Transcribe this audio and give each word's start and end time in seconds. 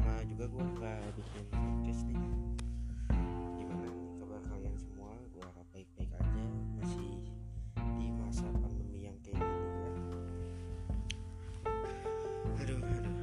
lama 0.00 0.24
juga 0.24 0.44
gue 0.48 0.64
nggak 0.80 1.00
bikin 1.12 1.44
podcast 1.52 2.02
nih. 2.08 2.16
Gimana 3.60 3.84
nih 3.84 4.08
kabar 4.16 4.40
kalian 4.48 4.76
semua? 4.80 5.12
Gue 5.28 5.44
harap 5.44 5.66
baik-baik 5.76 6.12
aja 6.16 6.44
masih 6.80 7.20
di 8.00 8.08
masa 8.08 8.48
pandemi 8.48 9.04
yang 9.04 9.18
kayak 9.20 9.44
gini 9.44 9.68
ya. 9.76 9.92
Aduh 12.64 12.80
aduh. 12.80 13.16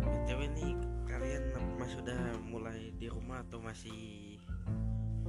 Btw 0.00 0.40
nih 0.56 0.72
kalian 1.04 1.44
apa 1.52 1.84
sudah 1.84 2.20
mulai 2.48 2.96
di 2.96 3.06
rumah 3.12 3.44
atau 3.44 3.60
masih? 3.60 4.40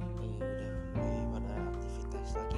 Udah 0.00 0.72
mulai 0.96 1.20
pada 1.36 1.52
aktivitas 1.68 2.28
lagi 2.32 2.51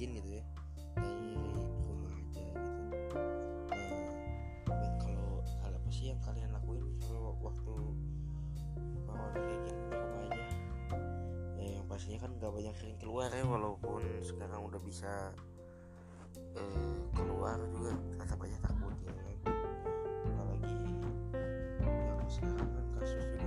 mungkin 0.00 0.16
gitu 0.16 0.32
ya 0.32 0.44
dari 0.96 1.36
rumah 1.84 2.08
aja 2.08 2.40
gitu. 2.40 2.72
Nah 4.64 4.92
kalau 4.96 5.44
hal 5.60 5.72
apa 5.76 5.88
sih 5.92 6.08
yang 6.08 6.16
kalian 6.24 6.48
lakuin 6.56 6.88
kalau 7.04 7.36
waktu 7.44 7.76
gini 9.36 9.56
di 9.60 9.72
rumah 9.92 10.24
aja? 10.24 10.40
Ya 11.60 11.68
yang 11.76 11.84
pastinya 11.84 12.16
kan 12.24 12.32
gak 12.40 12.48
banyak 12.48 12.72
sering 12.80 12.96
keluar 12.96 13.28
ya 13.28 13.44
walaupun 13.44 14.00
sekarang 14.24 14.64
udah 14.72 14.80
bisa 14.80 15.36
eh, 16.56 16.96
keluar 17.12 17.60
juga 17.68 17.92
tetap 18.24 18.40
aja 18.40 18.56
takut 18.64 18.96
ya 19.04 19.12
kan. 19.12 19.52
Apalagi 20.32 20.76
yang 20.80 22.24
sekarang 22.24 22.68
kan 22.72 22.84
kasus 22.96 23.39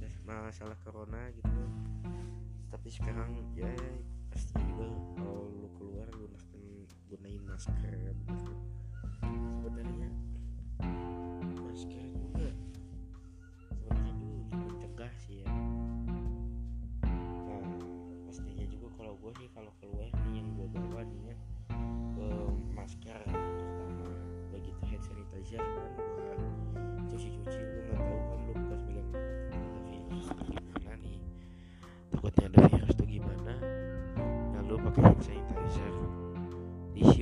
memang 0.00 0.24
mau 0.26 0.48
masalah 0.48 0.76
corona 0.82 1.30
gitu. 1.36 1.62
Tapi 2.72 2.88
sekarang 2.90 3.30
ya 3.54 3.70
pasti 4.32 4.58
juga 4.66 4.90
kalau 5.14 5.46
lu 5.52 5.68
keluar 5.78 6.08
gunakan 6.10 6.62
gunain 7.06 7.42
masker 7.46 7.94
sebenarnya 9.62 10.08
masker 11.62 12.23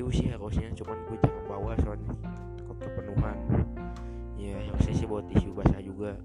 tisu 0.02 0.18
sih 0.18 0.34
harusnya 0.34 0.66
cuman 0.74 0.98
gue 1.06 1.18
jangan 1.22 1.44
bawa 1.46 1.78
soalnya. 1.78 2.10
Takut 2.58 2.76
kepenuhan. 2.82 3.38
Ya 4.34 4.58
harusnya 4.66 4.94
sih 4.98 5.06
bawa 5.06 5.22
tisu 5.30 5.54
basah 5.54 5.78
juga. 5.78 6.18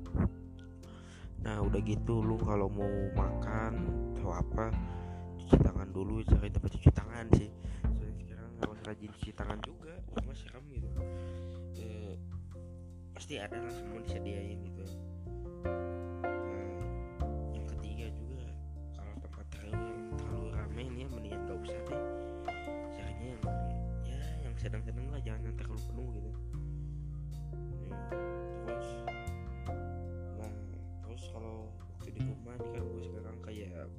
Nah 1.45 1.61
udah 1.61 1.77
gitu 1.85 2.25
lu 2.25 2.41
kalau 2.41 2.73
mau 2.73 2.89
makan 3.13 3.77
atau 4.17 4.33
apa 4.33 4.73
cuci 5.37 5.61
tangan 5.61 5.93
dulu. 5.93 6.25
Cari 6.25 6.49
tempat 6.49 6.73
cuci 6.73 6.89
tangan 6.89 7.29
sih. 7.37 7.53
Soalnya 7.85 8.17
sekarang 8.17 8.49
harus 8.65 8.79
rajin 8.81 9.09
cuci 9.13 9.31
tangan 9.37 9.59
juga. 9.61 9.93
Cuma 10.17 10.33
serem 10.33 10.65
gitu. 10.73 10.89
Eh, 11.77 12.17
pasti 13.13 13.37
ada 13.37 13.61
lah 13.61 13.69
semua 13.69 14.01
disediain 14.01 14.57
gitu 14.57 14.89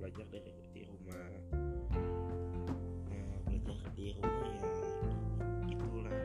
belajar 0.08 0.40
dari 0.40 0.64
di 0.72 0.82
rumah. 0.88 1.28
Nah 3.12 3.38
belajar 3.44 3.90
di 3.92 4.16
rumah 4.16 4.52
ya 4.56 4.70
itulah 5.68 6.16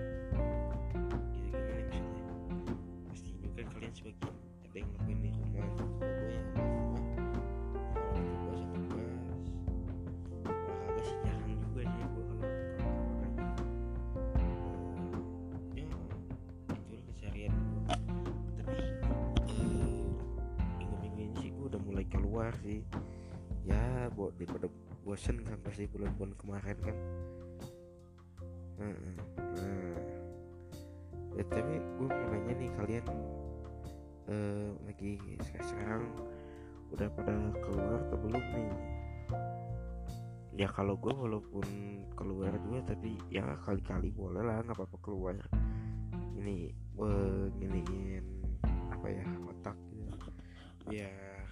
gitu 1.36 1.52
gimana 1.52 1.84
maksudnya 1.92 2.24
pasti 3.12 3.30
juga 3.44 3.62
kalian 3.76 3.92
sebagian 3.92 4.34
ada 4.64 4.78
yang 4.80 4.88
ngelakuin 4.88 5.20
di 5.20 5.30
rumah 5.36 5.68
gue 5.76 5.92
Eh, 15.74 15.88
ya 17.36 17.50
eh, 21.74 21.82
mulai 21.84 22.06
keluar 22.08 22.52
sih 22.64 22.82
buat 24.12 24.36
daripada 24.36 24.68
bosen 25.04 25.44
kan 25.44 25.60
pasti 25.64 25.88
bulan-bulan 25.88 26.34
kemarin 26.40 26.78
kan. 26.80 26.98
Nah. 28.80 28.96
Ya, 31.34 31.44
tapi 31.50 31.82
gue 31.82 32.08
mau 32.08 32.28
nanya 32.30 32.54
nih 32.62 32.70
kalian 32.78 33.06
eh, 34.30 34.70
lagi 34.86 35.18
se- 35.42 35.66
sekarang 35.66 36.06
udah 36.94 37.10
pada 37.10 37.34
keluar 37.58 38.06
atau 38.06 38.18
belum 38.22 38.44
nih? 38.54 38.70
Ya 40.54 40.70
kalau 40.70 40.94
gue 40.94 41.10
walaupun 41.10 41.66
keluar 42.14 42.54
juga 42.62 42.94
tapi 42.94 43.18
ya 43.34 43.58
kali-kali 43.66 44.14
boleh 44.14 44.46
lah 44.46 44.62
nggak 44.62 44.78
apa-apa 44.78 44.98
keluar. 45.02 45.34
Ini 46.38 46.70
eh, 47.02 47.46
nginiin 47.58 48.26
apa 48.94 49.08
ya 49.10 49.26
otak 49.50 49.78
gitu. 49.90 50.30
Fresh 50.86 51.43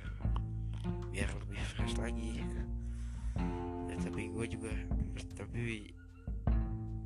lagi 2.22 2.38
ya 2.38 3.98
tapi 3.98 4.30
gue 4.30 4.46
juga 4.46 4.70
tapi 5.34 5.90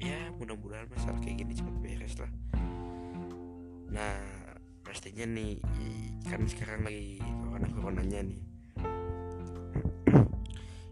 ya 0.03 0.19
mudah-mudahan 0.35 0.91
masalah 0.91 1.15
kayak 1.23 1.44
gini 1.44 1.56
cepat 1.56 1.75
beres 1.79 2.15
lah. 2.19 2.31
Nah 3.95 4.19
pastinya 4.83 5.23
nih 5.23 5.56
kan 6.27 6.44
sekarang 6.44 6.83
lagi 6.83 7.23
corona 7.23 7.67
coronanya 7.71 8.19
nih. 8.27 8.41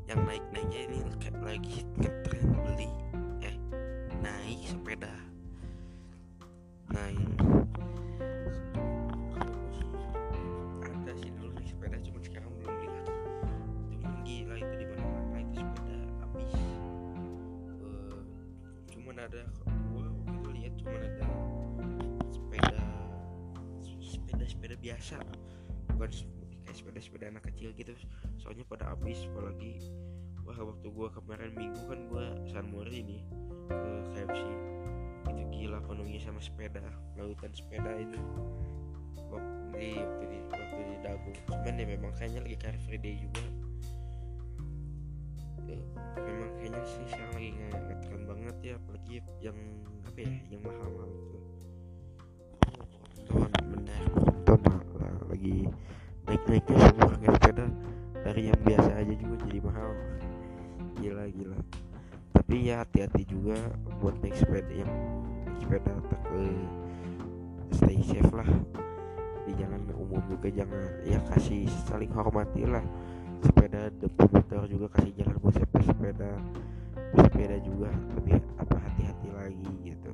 Yang 0.08 0.20
naik 0.24 0.44
naiknya 0.56 0.80
ini 0.88 1.00
lagi 1.44 1.84
biasa. 24.84 25.16
Bukan 25.96 26.12
kayak 26.68 26.76
sepeda 26.76 27.00
sepeda 27.00 27.26
anak 27.32 27.44
kecil 27.48 27.72
gitu. 27.80 27.96
Soalnya 28.36 28.68
pada 28.68 28.92
habis 28.92 29.24
apalagi 29.32 29.80
wah 30.44 30.60
waktu 30.60 30.88
gua 30.92 31.08
kemarin 31.16 31.56
minggu 31.56 31.80
kan 31.88 32.00
gua 32.12 32.36
San 32.52 32.68
Mori 32.68 33.00
ini 33.00 33.20
ke 33.72 33.92
KFC. 34.12 34.44
Itu 35.32 35.44
gila 35.56 35.80
penuhnya 35.88 36.20
sama 36.20 36.44
sepeda 36.44 36.84
lautan 37.16 37.56
sepeda 37.56 37.96
itu. 37.96 38.20
Waktu 39.32 39.64
di 39.80 39.92
waktu 40.52 40.82
di, 40.86 40.96
Dago 41.04 41.32
cuman 41.52 41.76
ya 41.76 41.86
memang 41.88 42.12
kayaknya 42.16 42.48
lagi 42.48 42.58
car 42.60 42.76
free 42.88 43.00
day 43.00 43.16
juga. 43.20 43.44
Ya, 45.64 45.80
memang 46.20 46.52
kayaknya 46.60 46.82
sih 46.84 47.04
sekarang 47.08 47.34
lagi 47.40 47.50
ngetren 47.60 48.24
banget 48.24 48.56
ya 48.64 48.74
apalagi 48.80 49.16
yang 49.40 49.58
apa 50.04 50.18
ya 50.20 50.32
yang 50.52 50.62
mahal-mahal 50.64 51.12
tuh 51.32 51.43
lagi 55.34 55.66
naik-naiknya 56.30 56.78
semua 56.78 57.10
harga 57.10 57.30
sepeda 57.34 57.66
dari 58.22 58.42
yang 58.54 58.60
biasa 58.62 58.90
aja 59.02 59.14
juga 59.18 59.36
jadi 59.50 59.60
mahal. 59.66 59.92
Gila 61.02 61.26
gila. 61.34 61.60
Tapi 62.38 62.56
ya 62.70 62.86
hati-hati 62.86 63.24
juga 63.26 63.58
buat 63.98 64.14
naik 64.22 64.38
sepeda 64.38 64.70
yang 64.70 64.94
naik 65.50 65.58
sepeda 65.58 65.94
ke 66.06 66.44
stay 67.74 68.00
safe 68.06 68.30
lah. 68.30 68.46
Di 69.44 69.52
jalan 69.58 69.90
umum 69.98 70.22
juga 70.30 70.54
jangan 70.54 70.82
ya 71.02 71.18
kasih 71.34 71.66
saling 71.90 72.14
hormati 72.14 72.70
lah. 72.70 72.86
Sepeda 73.42 73.90
depan 73.98 74.30
motor 74.38 74.70
juga 74.70 74.88
kasih 74.94 75.18
jalan 75.18 75.36
buat 75.42 75.58
sepeda 75.58 75.82
sepeda 75.82 76.32
sepeda 77.18 77.58
juga. 77.66 77.90
Lebih 78.22 78.38
apa 78.62 78.76
hati-hati 78.78 79.30
lagi 79.34 79.72
gitu. 79.82 80.14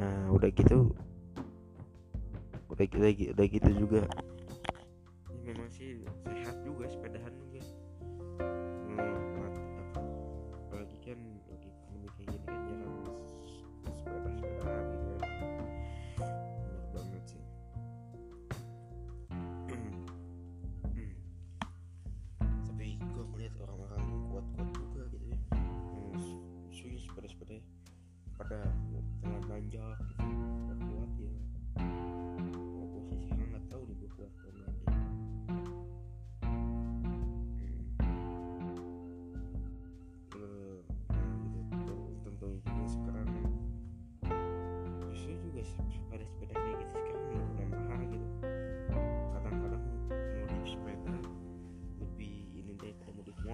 Nah 0.00 0.32
udah 0.32 0.48
gitu 0.48 0.96
udah 2.90 3.12
gitu 3.14 3.30
udah 3.34 3.46
gitu 3.46 3.70
juga. 3.76 4.02
Ini 5.30 5.40
memang 5.54 5.70
sih 5.70 6.02
sehat 6.26 6.56
juga 6.62 6.84
sepedahan 6.90 7.41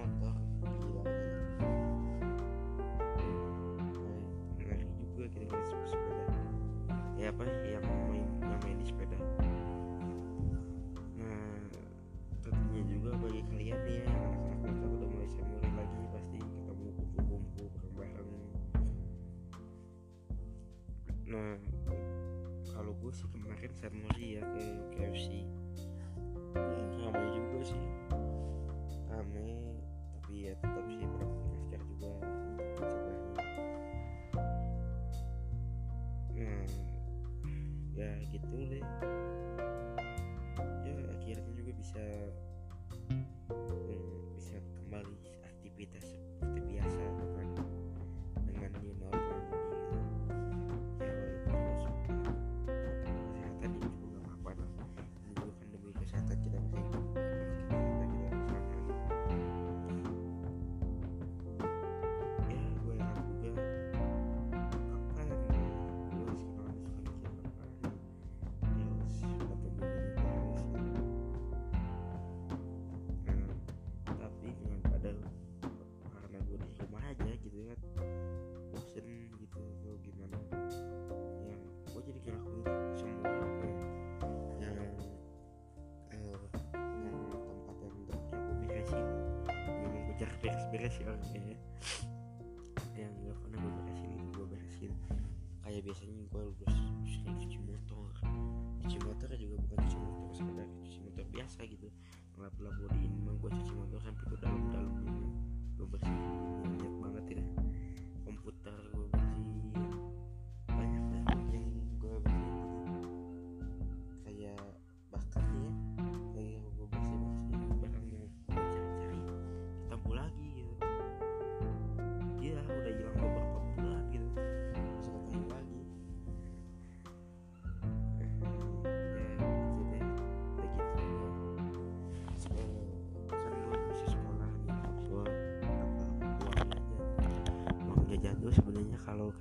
motor 0.09 0.33
gila 0.81 1.03
gila. 1.13 1.43
Ngeri 4.57 4.85
juga 4.97 5.23
gitu 5.29 5.45
ngeliat 5.45 5.85
sepeda. 5.85 6.25
Ya 7.19 7.27
apa 7.29 7.43
yang 7.67 7.83
main 7.85 8.25
yang 8.41 8.59
main 8.65 8.77
di 8.81 8.85
sepeda. 8.87 9.17
Nah 11.19 11.61
tentunya 12.41 12.83
juga 12.89 13.13
bagi 13.19 13.41
kalian 13.51 13.81
ya 13.85 14.07
anak-anak 14.63 14.89
udah 14.97 15.07
mulai 15.11 15.29
samurai 15.29 15.71
lagi 15.77 16.01
pasti 16.15 16.37
ketemu 16.39 16.87
kumpul-kumpul 16.97 17.65
bareng-bareng 17.75 18.29
nah 21.29 21.53
kalau 22.73 22.95
gue 22.97 23.11
sih 23.13 23.29
kemarin 23.29 23.71
Samurai 23.77 24.27
ya 24.39 24.41
ke 24.41 24.58
ya 37.99 38.15
gitu 38.31 38.55
deh. 38.71 38.83
Ya 40.87 40.95
akhirnya 41.19 41.51
juga 41.51 41.71
bisa 41.75 42.03
hmm, 43.11 43.27
bisa 44.39 44.55
kembali 44.79 45.28
memang 90.49 90.73
gue 90.73 90.81
jarang 90.81 90.89
beres-beres 90.89 90.95
ya 90.97 91.05
orangnya 91.13 91.41
ya 91.45 91.57
yang 92.97 93.13
gak 93.23 93.37
pernah 93.39 93.57
gue 93.61 93.71
beresin 93.85 94.09
itu 94.11 94.27
gue 94.33 94.47
beresin 94.49 94.91
kayak 95.61 95.81
biasanya 95.85 96.13
gue 96.25 96.41
harus 96.41 96.57
sering 97.05 97.37
cuci 97.37 97.59
motor. 97.61 98.09
Cuci 98.81 98.97
motor 99.05 99.29
juga 99.37 99.55
bukan 99.69 99.77
cuci 99.85 99.97
motor 100.01 100.27
sekedar 100.33 100.67
cuci 100.81 100.99
motor 101.05 101.25
biasa 101.29 101.59
gitu. 101.69 101.87
Ngelap-lap 102.33 102.73
body 102.81 102.99
ini 103.05 103.17
mah 103.21 103.35
gue 103.37 103.51
cuci 103.53 103.73
motor 103.77 103.99
sampai 104.01 104.25
ke 104.25 104.37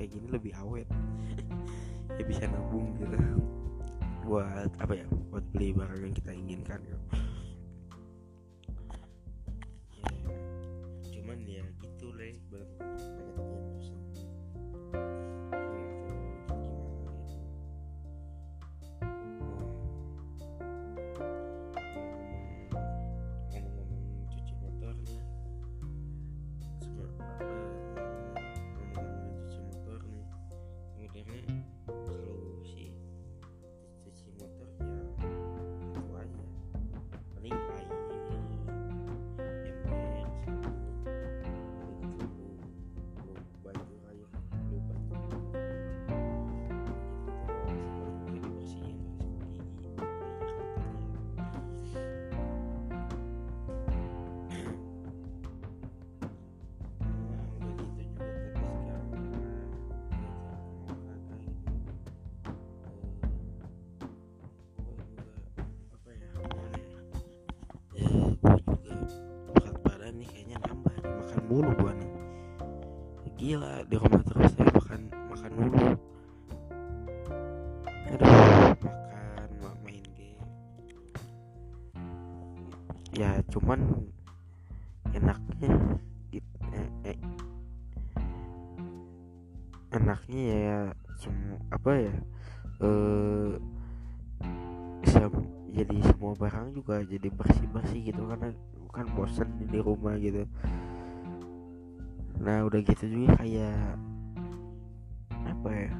kayak 0.08 0.24
gini 0.24 0.28
lebih 0.32 0.52
awet. 0.64 0.88
Ya 2.18 2.24
bisa 2.26 2.50
nabung 2.50 2.98
gitu. 2.98 3.14
Buat 4.26 4.72
apa 4.82 4.90
ya? 4.96 5.06
Buat 5.30 5.44
beli 5.54 5.70
barang 5.70 6.02
yang 6.02 6.14
kita 6.16 6.32
inginkan 6.34 6.80
gitu. 6.82 6.98
ya. 10.02 10.18
Cuman 11.14 11.38
ya 11.46 11.62
gitu 11.78 12.10
leh 12.16 12.34
mulu 71.48 71.72
gua 71.80 71.92
nih 71.96 72.12
gila 73.38 73.80
di 73.88 73.96
rumah 73.96 74.22
terus 74.28 74.52
saya 74.52 74.68
makan 74.74 75.00
makan 75.32 75.50
mulu 75.56 75.78
aduh 78.08 78.34
makan 78.82 79.50
main 79.84 80.04
game. 80.16 80.42
Ya 83.14 83.40
cuman 83.48 83.80
enaknya 85.16 85.72
gitu 86.34 86.56
enaknya 89.88 90.42
ya 90.52 90.78
semua 91.16 91.58
apa 91.72 91.90
ya 91.96 92.14
eh 92.84 93.52
bisa 95.00 95.30
jadi 95.72 95.96
semua 96.04 96.32
barang 96.36 96.74
juga 96.76 97.00
jadi 97.06 97.28
bersih 97.32 97.66
bersih 97.72 98.00
gitu 98.12 98.22
karena 98.28 98.52
kan 98.92 99.06
bosen 99.14 99.48
di 99.62 99.78
rumah 99.78 100.18
gitu 100.18 100.42
nah 102.38 102.62
udah 102.64 102.80
gitu 102.80 103.04
juga 103.10 103.42
kayak 103.42 103.98
apa 105.34 105.68
ya 105.74 105.90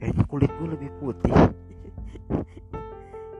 kayaknya 0.00 0.24
kulit 0.26 0.50
gue 0.58 0.68
lebih 0.72 0.90
putih. 0.98 1.30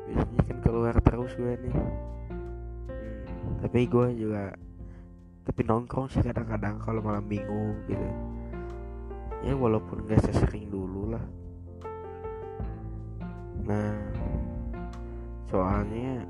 Biasanya 0.06 0.42
kan 0.46 0.58
keluar 0.62 0.94
terus 1.02 1.32
gue 1.34 1.58
nih. 1.58 1.74
Hmm, 1.74 3.52
tapi 3.64 3.90
gue 3.90 4.06
juga 4.14 4.54
tapi 5.42 5.60
nongkrong 5.66 6.06
sih 6.06 6.22
kadang-kadang 6.22 6.78
kalau 6.78 7.02
malam 7.02 7.26
minggu 7.26 7.74
gitu. 7.90 8.08
Ya 9.42 9.58
walaupun 9.58 10.06
gak 10.06 10.22
sesering 10.22 10.70
dulu 10.70 11.18
lah. 11.18 11.24
Nah 13.66 13.98
soalnya 15.50 16.22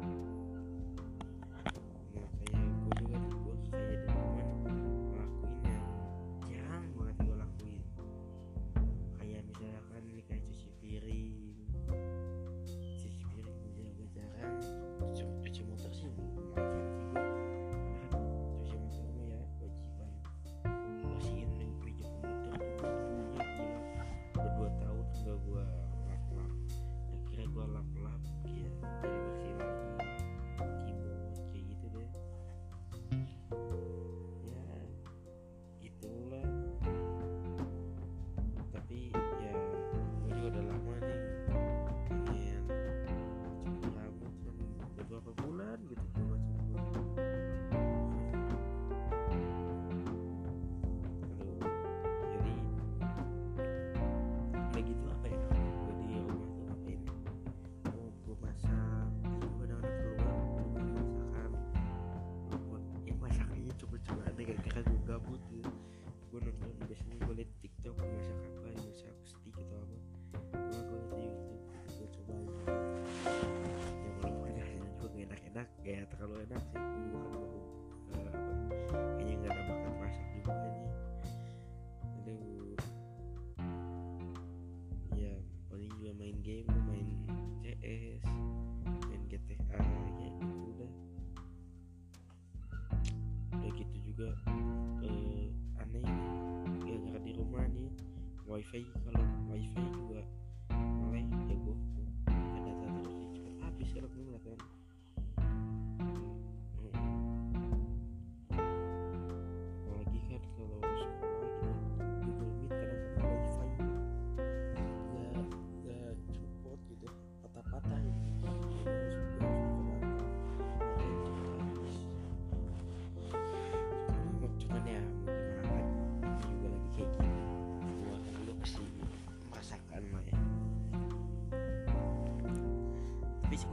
wifi 98.72 99.01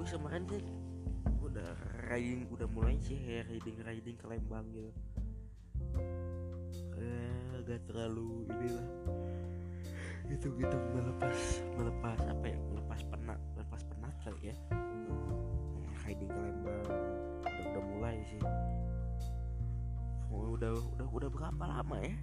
sih. 0.10 0.18
Kemarin 0.18 0.44
kan 0.50 0.63
udah 1.46 1.70
riding 2.10 2.50
udah 2.50 2.68
mulai 2.74 2.98
sih 3.06 3.18
kayak 3.22 3.46
riding 3.54 3.78
riding 3.86 4.18
ke 4.18 4.25
Lembang 4.25 4.66
gitu. 4.74 4.92
Eh, 6.98 7.62
agak 7.62 7.86
terlalu 7.86 8.50
inilah. 8.50 8.88
Gitu 10.30 10.50
gitu 10.58 10.78
melepas 10.98 11.38
melepas 11.78 12.20
apa 12.25 12.46
ya? 12.50 12.58
Melepas 12.74 13.00
penat 13.06 13.39
melepas 13.54 13.82
penat 13.86 14.13
kali 14.25 14.50
ya. 14.50 14.56
Riding 16.10 16.30
ke 16.34 16.39
Lembang 16.42 16.82
udah, 17.46 17.66
udah 17.70 17.84
mulai 17.86 18.18
sih. 18.25 18.42
Udah 20.30 20.74
udah 20.74 21.08
udah 21.13 21.30
berapa 21.30 21.63
lama 21.70 21.98
ya 22.01 22.18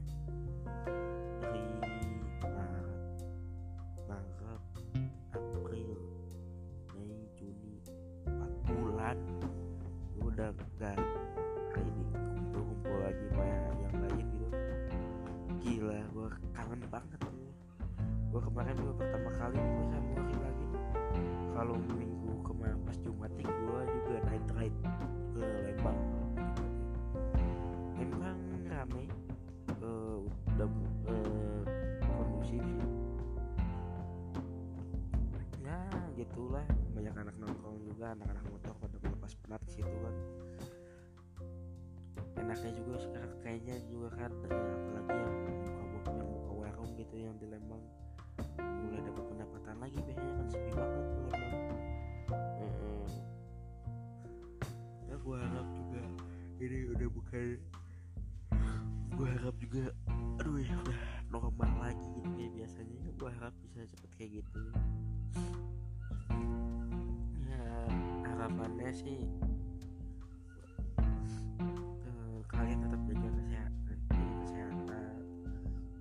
ya 36.26 36.33
gitulah 36.35 36.66
banyak 36.90 37.14
anak 37.23 37.37
nongkrong 37.38 37.78
juga 37.87 38.11
anak-anak 38.18 38.45
motor 38.50 38.75
pada 38.83 38.97
melepas 38.99 39.33
penat 39.47 39.61
ke 39.62 39.71
situ 39.78 39.97
kan. 40.02 40.14
Enaknya 42.42 42.71
juga 42.75 42.95
sekarang 42.99 43.33
kayaknya 43.47 43.75
juga 43.87 44.09
kan 44.18 44.30
eh, 44.50 44.75
apalagi 44.75 45.14
yang 45.14 45.35
buka 45.95 46.11
yang 46.11 46.26
buka 46.26 46.50
warung 46.50 46.90
gitu 46.99 47.14
yang 47.14 47.35
di 47.38 47.47
Lembang. 47.47 47.85
Mulai 48.59 49.00
dapat 49.06 49.25
pendapatan 49.30 49.76
lagi 49.78 49.99
biasanya 50.02 50.33
kan 50.35 50.47
sepi 50.50 50.71
banget 50.75 51.04
tuh 51.06 51.21
Lembang. 51.30 51.54
Ya 55.06 55.14
gua 55.23 55.37
harap 55.47 55.68
juga 55.78 56.02
ini 56.59 56.78
udah 56.90 57.09
bukan 57.14 57.47
gue 59.16 59.28
harap 59.33 59.56
juga 59.56 59.85
aduh 60.42 60.61
ya 60.61 60.75
udah 60.76 61.00
normal 61.30 61.73
lagi 61.87 62.06
gitu 62.18 62.28
kayak 62.35 62.50
biasanya. 62.50 63.00
Gue 63.14 63.30
harap 63.30 63.54
bisa 63.62 63.87
cepet 63.87 64.11
kayak 64.18 64.30
gitu. 64.42 64.61
ya 64.75 65.65
harapannya 68.47 68.95
sih 68.95 69.26
eh, 71.03 72.38
kalian 72.47 72.79
tetap 72.79 73.00
jaga 73.11 73.26
kesehatan 73.43 73.99
jaga 74.07 74.38
kesehatan 74.38 75.19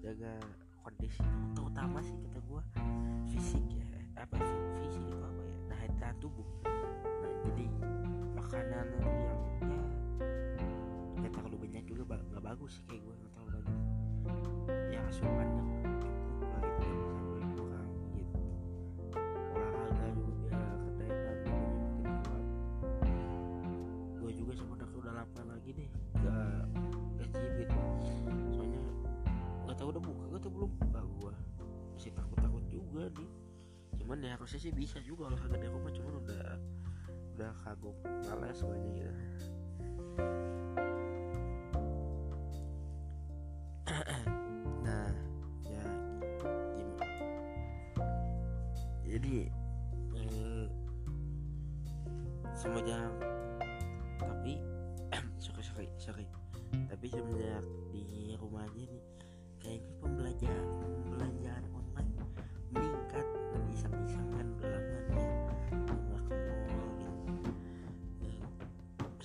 jaga 0.06 0.34
kondisi 0.86 1.26
terutama 1.58 2.06
sih 2.06 2.14
kata 2.14 2.38
gue 2.46 2.62
fisik 3.34 3.66
ya 3.74 3.90
apa 4.22 4.38
fisik 4.78 5.02
itu 5.10 5.18
apa 5.26 5.42
ya 5.42 5.58
daya 5.74 5.90
tahan 5.98 6.18
tubuh. 6.22 6.46
Nah 7.02 7.34
jadi 7.50 7.66
makanan 8.38 8.88
yang 8.94 9.10
ya 11.26 11.30
terlalu 11.34 11.58
banyak 11.66 11.84
juga 11.90 12.22
nggak 12.30 12.46
bagus 12.46 12.78
sih 12.78 12.86
kayak 12.86 13.05
nih 33.14 33.30
cuman 34.02 34.18
ya 34.22 34.38
harusnya 34.38 34.60
sih 34.62 34.74
bisa 34.74 35.02
juga 35.02 35.34
olahraga 35.34 35.58
di 35.58 35.68
rumah 35.70 35.92
cuman 35.94 36.14
udah 36.26 36.46
udah 37.36 37.52
kagum 37.68 37.96
males 38.40 38.60
gue 38.62 38.76
aja 38.76 38.90
gitu 38.92 39.50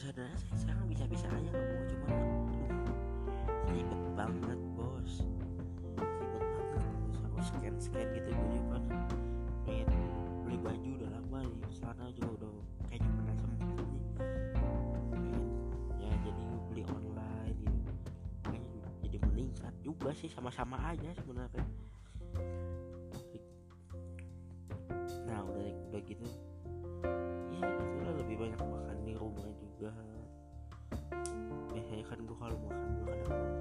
saudara 0.01 0.33
saya 0.33 0.57
sekarang 0.65 0.89
bisa-bisa 0.89 1.29
aja 1.29 1.51
ke 1.53 1.61
mall 1.61 1.85
cuman 1.93 2.09
aduh 2.73 3.69
ribet 3.69 4.03
banget 4.17 4.61
bos. 4.73 5.13
Ribet 5.93 6.45
banget 6.57 6.89
terus 7.05 7.19
harus 7.21 7.45
scan 7.53 7.77
scan 7.77 8.09
gitu 8.17 8.29
gue 8.33 8.49
juga 8.57 8.81
kan. 8.81 9.05
Pengen 9.69 9.93
beli 10.49 10.57
baju 10.57 10.89
udah 10.97 11.11
lama 11.21 11.39
nih 11.45 11.69
celana 11.77 12.09
juga 12.17 12.33
udah 12.33 12.53
kayaknya 12.89 13.11
pernah 13.13 13.37
sempet 13.45 13.69
nih 13.77 14.03
pengen 15.13 15.45
ya 16.01 16.13
jadi 16.25 16.45
beli 16.73 16.83
online 16.89 17.57
gitu 17.61 17.77
juga 18.73 18.89
jadi 19.05 19.17
meningkat 19.29 19.75
juga 19.85 20.11
sih 20.17 20.33
sama-sama 20.33 20.81
aja 20.81 21.13
sebenarnya. 21.13 21.67
Nah 25.29 25.45
udah 25.45 25.69
udah 25.93 26.01
gitu 26.09 26.25
ya 27.53 27.69
itulah 27.69 28.17
lebih 28.17 28.49
banyak 28.49 28.61
makan 28.65 28.97
di 29.05 29.13
rumah 29.13 29.45
juga 29.61 29.70
biasanya 31.73 32.05
kan 32.05 32.19
gue 32.21 32.37
kalau 32.37 32.57
makan 32.69 32.89
gue 33.01 33.15
kadang 33.25 33.55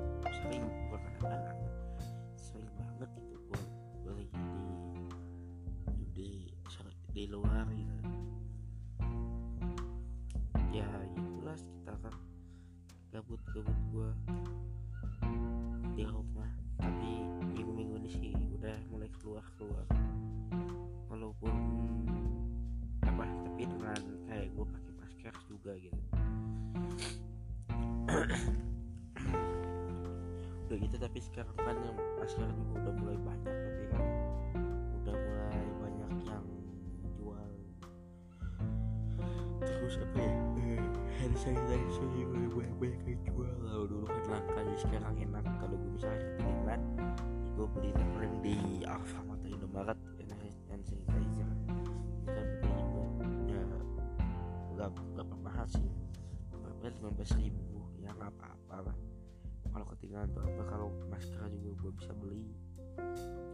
sering 0.43 0.63
gue 0.67 0.99
kadang-kadang 0.99 1.59
sering 2.35 2.67
banget 2.75 3.09
gitu 3.15 3.37
gue 3.47 3.61
beli 4.03 4.27
di 5.95 6.03
di 6.11 6.29
di 7.15 7.23
luar 7.31 7.63
gitu. 7.71 7.99
Ya 10.75 10.89
itulah 11.15 11.55
kita 11.55 11.93
kan 12.03 12.15
gabut-gabut 13.15 13.79
gue 13.95 14.09
tapi 31.19 31.35
sekarang 31.35 31.57
kan 31.59 31.75
yang 31.83 31.97
masker 32.15 32.47
juga 32.47 32.73
udah 32.79 32.93
mulai 32.95 33.19
banyak 33.19 33.51
tapi 33.51 33.83
kan 33.91 34.03
udah 35.03 35.15
mulai 35.19 35.67
banyak 35.83 36.11
yang 36.23 36.45
jual. 37.19 37.49
Terus 39.59 39.99
apa 39.99 40.15
ya? 40.15 40.33
Eh, 40.63 40.79
hand 41.19 41.35
sanitizer 41.35 41.75
juga 41.91 42.39
banyak 42.55 42.75
banyak 42.79 43.01
yang 43.03 43.19
jual. 43.27 43.51
Kalau 43.51 43.83
dulu 43.83 44.07
kan 44.07 44.23
langka 44.31 44.63
jadi 44.63 44.79
sekarang 44.79 45.15
enak. 45.19 45.43
Kalau 45.59 45.75
gue 45.75 45.91
misalnya 45.91 46.19
ketinggalan 46.23 46.81
gue 47.51 47.67
beli 47.67 47.89
paling 47.91 48.35
di 48.39 48.55
Alfamart 48.87 49.43
atau 49.43 49.49
Indomaret 49.59 49.99
hand 50.71 50.83
sanitizer 50.87 51.03
ini 51.19 51.43
kan 52.31 52.47
beli 52.63 52.71
juga. 52.79 53.03
Ya 53.43 54.87
nggak 54.87 55.39
mahal 55.43 55.67
sih. 55.67 55.83
Berapa 56.55 56.95
lima 56.95 57.11
belas 57.11 57.31
ribu 57.35 57.91
ya 57.99 58.15
nggak 58.15 58.31
apa-apa 58.39 58.87
lah 58.87 59.08
kalau 59.73 59.85
ketinggalan 59.95 60.29
tuh 60.33 60.43
apa? 60.43 60.61
Kalau 60.65 60.87
masker 61.09 61.43
juga 61.53 61.71
gue 61.81 61.91
bisa 61.97 62.11
beli. 62.17 62.45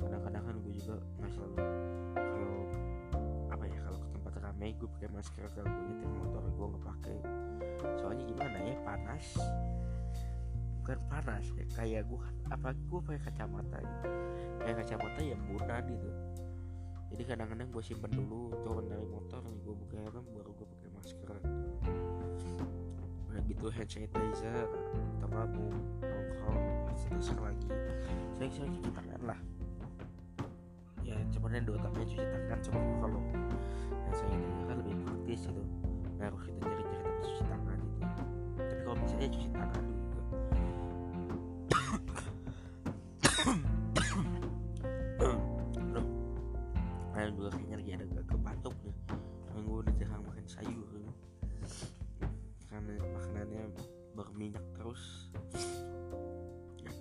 Kadang-kadang 0.01 0.43
kan 0.43 0.56
gue 0.63 0.73
juga 0.75 0.95
nggak 1.19 1.32
selalu 1.32 1.56
kalau 2.15 2.56
apa 3.51 3.63
ya? 3.67 3.80
Kalau 3.84 3.99
ke 3.99 4.10
tempat 4.15 4.34
ramai 4.41 4.69
gue 4.75 4.89
pakai 4.97 5.10
masker 5.12 5.45
kalau 5.54 5.69
gue 5.69 5.86
nyetir 5.91 6.10
motor 6.12 6.43
gue 6.43 6.65
nggak 6.71 6.86
pakai. 6.86 7.17
Soalnya 7.99 8.23
gimana 8.28 8.58
ya? 8.63 8.75
Panas. 8.84 9.25
Bukan 10.82 10.99
panas 11.10 11.45
ya 11.58 11.65
kayak 11.73 12.01
gue 12.06 12.19
apa 12.54 12.69
gue 12.78 12.99
pakai 13.01 13.21
kacamata 13.25 13.78
gitu. 13.82 14.08
kayak 14.62 14.75
kacamata 14.86 15.21
yang 15.21 15.41
bunan 15.49 15.84
gitu. 15.89 16.10
Jadi 17.15 17.23
kadang-kadang 17.25 17.67
gue 17.69 17.84
simpen 17.86 18.12
dulu 18.12 18.54
turun 18.65 18.86
dari 18.89 19.06
motor 19.06 19.41
gue 19.41 19.73
buka 19.73 19.97
helm 19.97 20.25
baru 20.36 20.51
gue 20.54 20.67
pakai 20.67 20.89
masker 20.93 21.38
gitu 23.45 23.65
hand 23.69 23.89
sanitizer 23.89 24.67
nongkrong 25.21 26.60
hand 26.89 26.97
sanitizer 26.97 27.38
lagi. 27.39 27.67
Saya 28.36 28.49
saya 28.51 28.67
cuci 28.69 28.89
tangan 28.91 29.21
lah. 29.25 29.39
Ya 31.05 31.15
yang 31.21 31.65
dua 31.65 31.77
utamanya 31.77 32.05
cuci 32.10 32.25
tangan 32.25 32.60
cuma 32.65 32.79
kalau 33.01 33.21
hand 34.10 34.15
sanitizer 34.17 34.65
kan 34.65 34.75
lebih 34.81 34.95
praktis 35.05 35.41
gitu. 35.45 35.62
Nggak 36.17 36.25
harus 36.34 36.41
kita 36.49 36.65
cari-cari 36.65 37.12
cuci 37.21 37.43
tangan 37.45 37.79
gitu. 37.79 38.05
Tapi 38.55 38.81
kalau 38.81 38.97
misalnya 38.97 39.29
cuci 39.29 39.49
tangan 39.53 39.86
berminyak 54.45 54.65
terus. 54.77 55.01
Ya. 56.77 56.91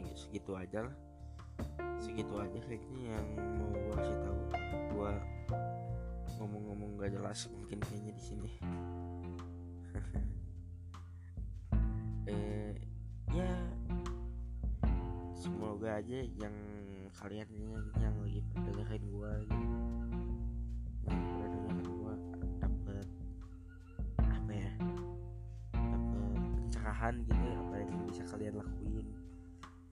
Gitu, 0.00 0.12
segitu 0.24 0.52
aja 0.56 0.78
lah. 0.88 0.96
Segitu 2.00 2.34
aja 2.40 2.58
kayaknya 2.64 3.12
yang 3.12 3.26
mau 3.60 3.68
gue 3.76 3.92
kasih 4.00 4.16
tahu. 4.24 4.40
Gue 4.96 5.12
ngomong-ngomong 6.40 6.96
gak 6.96 7.12
jelas 7.12 7.44
mungkin 7.52 7.78
kayaknya 7.84 8.12
di 8.16 8.22
sini. 8.24 8.50
Eh 12.28 12.76
ya. 13.32 13.52
Semoga 15.32 15.96
aja 15.96 16.20
yang 16.36 16.56
kalian 17.16 17.48
yang, 17.96 18.14
lagi 18.20 18.44
dengerin 18.52 19.04
gua 19.08 19.32
gitu 19.48 20.07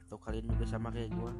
atau 0.07 0.23
kalian 0.23 0.47
juga 0.47 0.64
sama 0.71 0.95
kayak 0.95 1.11
gua 1.19 1.35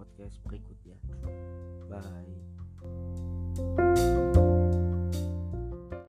podcast 0.00 0.40
berikutnya. 0.48 0.96
Bye 1.92 2.00